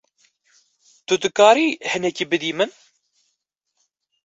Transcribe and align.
Tu 1.05 1.13
dikarî 1.23 1.67
hinekî 1.91 2.25
bidî 2.31 2.51
min? 2.57 2.71